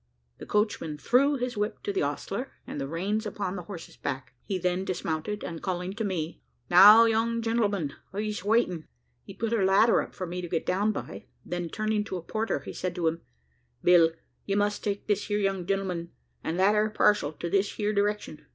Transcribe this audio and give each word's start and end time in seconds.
The 0.39 0.47
coachman 0.47 0.97
threw 0.97 1.35
his 1.35 1.55
whip 1.55 1.83
to 1.83 1.93
the 1.93 2.01
ostler, 2.01 2.53
and 2.65 2.81
the 2.81 2.87
reins 2.87 3.27
upon 3.27 3.55
the 3.55 3.61
horses' 3.61 3.97
back; 3.97 4.33
he 4.41 4.57
then 4.57 4.83
dismounted, 4.83 5.43
and 5.43 5.61
calling 5.61 5.93
to 5.93 6.03
me, 6.03 6.41
"Now, 6.71 7.05
young 7.05 7.39
gentleman, 7.43 7.93
I'se 8.11 8.43
waiting," 8.43 8.87
he 9.21 9.35
put 9.35 9.53
a 9.53 9.63
ladder 9.63 10.01
up 10.01 10.15
for 10.15 10.25
me 10.25 10.41
to 10.41 10.49
get 10.49 10.65
down 10.65 10.91
by; 10.91 11.25
then 11.45 11.69
turning 11.69 12.03
to 12.05 12.17
a 12.17 12.23
porter, 12.23 12.61
he 12.61 12.73
said 12.73 12.95
to 12.95 13.07
him, 13.07 13.21
"Bill, 13.83 14.09
you 14.47 14.57
must 14.57 14.83
take 14.83 15.05
this 15.05 15.25
here 15.27 15.37
young 15.37 15.67
gem'man 15.67 16.09
and 16.43 16.59
that 16.59 16.73
ere 16.73 16.89
parcel 16.89 17.33
to 17.33 17.47
this 17.47 17.73
here 17.73 17.93
direction. 17.93 18.47